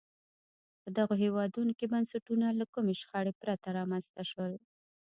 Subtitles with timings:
[0.81, 4.53] په دغو هېوادونو کې بنسټونه له کومې شخړې پرته رامنځته شول.